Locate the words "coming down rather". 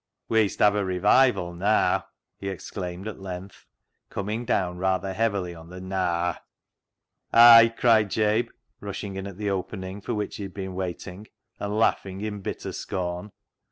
4.09-5.13